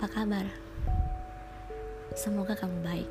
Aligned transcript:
Apa 0.00 0.06
kabar? 0.06 0.48
Semoga 2.16 2.56
kamu 2.56 2.80
baik. 2.84 3.10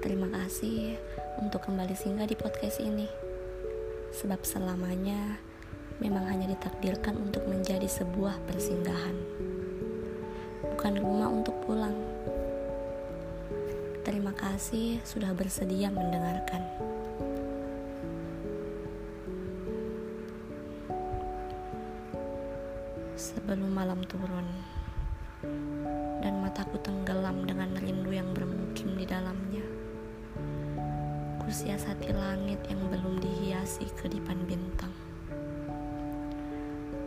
Terima 0.00 0.32
kasih 0.32 0.96
untuk 1.44 1.64
kembali 1.64 1.92
singgah 1.92 2.24
di 2.24 2.32
podcast 2.32 2.80
ini. 2.80 3.04
Sebab 4.16 4.44
selamanya 4.48 5.40
memang 6.00 6.24
hanya 6.24 6.52
ditakdirkan 6.52 7.20
untuk 7.20 7.44
menjadi 7.44 7.84
sebuah 7.84 8.40
persinggahan. 8.48 9.16
Bukan 10.72 10.94
rumah 11.00 11.28
untuk 11.28 11.56
pulang. 11.68 11.96
Terima 14.08 14.32
kasih 14.32 15.04
sudah 15.04 15.36
bersedia 15.36 15.92
mendengarkan. 15.92 16.95
Sebelum 23.16 23.72
malam 23.72 24.04
turun 24.04 24.44
dan 26.20 26.36
mataku 26.44 26.76
tenggelam 26.84 27.48
dengan 27.48 27.72
rindu 27.72 28.12
yang 28.12 28.36
bermukim 28.36 28.92
di 28.92 29.08
dalamnya. 29.08 29.64
Kusiasati 31.40 32.12
langit 32.12 32.60
yang 32.68 32.76
belum 32.92 33.16
dihiasi 33.16 33.88
kedipan 33.96 34.36
bintang. 34.44 34.92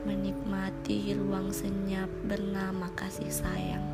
Menikmati 0.10 1.14
ruang 1.14 1.54
senyap 1.54 2.10
bernama 2.26 2.90
kasih 2.98 3.30
sayang. 3.30 3.86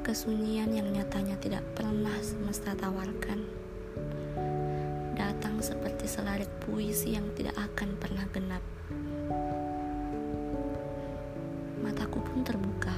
Kesunyian 0.00 0.72
yang 0.72 0.88
nyatanya 0.88 1.36
tidak 1.36 1.68
pernah 1.76 2.16
semesta 2.24 2.72
tawarkan 2.72 3.64
seperti 5.64 6.04
selarik 6.04 6.52
puisi 6.60 7.16
yang 7.16 7.24
tidak 7.32 7.56
akan 7.56 7.96
pernah 7.96 8.28
genap. 8.28 8.60
Mataku 11.80 12.20
pun 12.20 12.44
terbuka. 12.44 12.92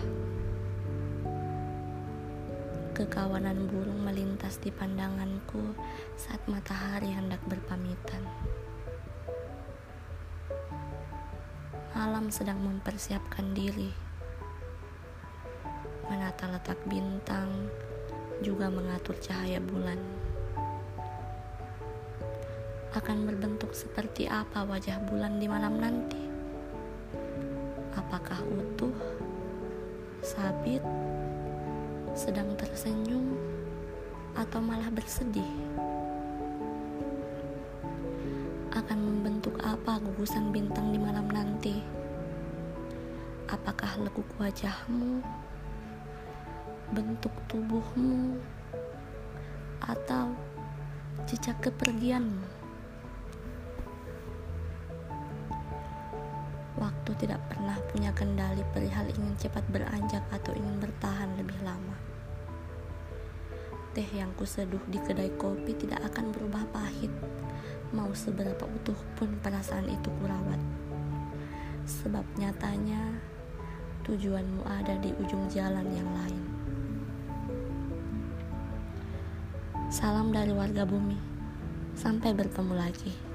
Kekawanan 2.90 3.70
burung 3.70 4.02
melintas 4.02 4.58
di 4.58 4.74
pandanganku 4.74 5.78
saat 6.18 6.42
matahari 6.50 7.14
hendak 7.14 7.38
berpamitan. 7.46 8.26
Malam 11.94 12.34
sedang 12.34 12.58
mempersiapkan 12.66 13.54
diri. 13.54 13.94
Menata 16.10 16.50
letak 16.50 16.82
bintang, 16.90 17.70
juga 18.42 18.66
mengatur 18.66 19.14
cahaya 19.22 19.62
bulan 19.62 20.25
akan 22.96 23.28
berbentuk 23.28 23.76
seperti 23.76 24.24
apa 24.24 24.64
wajah 24.64 24.96
bulan 25.04 25.36
di 25.36 25.44
malam 25.44 25.76
nanti? 25.76 26.16
Apakah 27.92 28.40
utuh, 28.40 28.96
sabit, 30.24 30.80
sedang 32.16 32.56
tersenyum, 32.56 33.36
atau 34.32 34.64
malah 34.64 34.88
bersedih? 34.88 35.44
Akan 38.72 38.96
membentuk 39.04 39.60
apa 39.60 40.00
gugusan 40.00 40.48
bintang 40.48 40.88
di 40.88 40.96
malam 40.96 41.28
nanti? 41.28 41.84
Apakah 43.52 44.00
lekuk 44.00 44.28
wajahmu, 44.40 45.20
bentuk 46.96 47.34
tubuhmu, 47.44 48.40
atau 49.84 50.32
jejak 51.28 51.60
kepergianmu? 51.60 52.65
Tidak 57.16 57.40
pernah 57.48 57.76
punya 57.92 58.12
kendali 58.12 58.60
perihal 58.76 59.08
ingin 59.08 59.34
cepat 59.40 59.64
beranjak 59.72 60.20
atau 60.28 60.52
ingin 60.52 60.76
bertahan 60.80 61.32
lebih 61.40 61.56
lama. 61.64 61.96
Teh 63.96 64.04
yang 64.12 64.28
kuseduh 64.36 64.84
di 64.92 65.00
kedai 65.00 65.32
kopi 65.40 65.72
tidak 65.72 66.04
akan 66.12 66.28
berubah 66.28 66.68
pahit, 66.68 67.08
mau 67.96 68.12
seberapa 68.12 68.68
utuh 68.68 68.98
pun 69.16 69.32
perasaan 69.40 69.88
itu 69.88 70.12
kurawat. 70.20 70.60
Sebab 71.88 72.24
nyatanya 72.36 73.00
tujuanmu 74.04 74.68
ada 74.68 75.00
di 75.00 75.16
ujung 75.16 75.48
jalan 75.48 75.88
yang 75.88 76.10
lain. 76.12 76.44
Salam 79.88 80.28
dari 80.28 80.52
warga 80.52 80.84
bumi. 80.84 81.16
Sampai 81.96 82.36
bertemu 82.36 82.74
lagi. 82.76 83.25